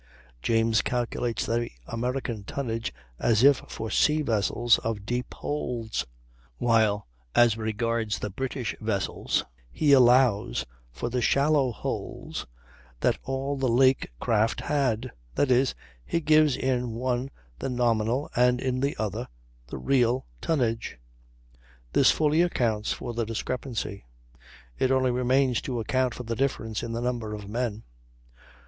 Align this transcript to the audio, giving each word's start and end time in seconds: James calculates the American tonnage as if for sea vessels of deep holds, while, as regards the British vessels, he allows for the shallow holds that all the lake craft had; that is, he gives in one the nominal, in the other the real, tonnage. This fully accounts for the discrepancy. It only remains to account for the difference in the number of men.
James 0.41 0.81
calculates 0.81 1.45
the 1.45 1.69
American 1.85 2.43
tonnage 2.43 2.91
as 3.19 3.43
if 3.43 3.57
for 3.67 3.91
sea 3.91 4.23
vessels 4.23 4.79
of 4.79 5.05
deep 5.05 5.31
holds, 5.35 6.07
while, 6.57 7.05
as 7.35 7.55
regards 7.55 8.17
the 8.17 8.31
British 8.31 8.75
vessels, 8.81 9.45
he 9.71 9.91
allows 9.91 10.65
for 10.91 11.11
the 11.11 11.21
shallow 11.21 11.71
holds 11.71 12.47
that 13.01 13.19
all 13.25 13.55
the 13.55 13.67
lake 13.69 14.09
craft 14.19 14.61
had; 14.61 15.11
that 15.35 15.51
is, 15.51 15.75
he 16.03 16.19
gives 16.19 16.57
in 16.57 16.93
one 16.95 17.29
the 17.59 17.69
nominal, 17.69 18.27
in 18.35 18.79
the 18.79 18.95
other 18.97 19.27
the 19.67 19.77
real, 19.77 20.25
tonnage. 20.41 20.97
This 21.93 22.09
fully 22.09 22.41
accounts 22.41 22.91
for 22.91 23.13
the 23.13 23.23
discrepancy. 23.23 24.05
It 24.79 24.89
only 24.89 25.11
remains 25.11 25.61
to 25.61 25.79
account 25.79 26.15
for 26.15 26.23
the 26.23 26.35
difference 26.35 26.81
in 26.81 26.91
the 26.93 27.01
number 27.01 27.35
of 27.35 27.47
men. 27.47 27.83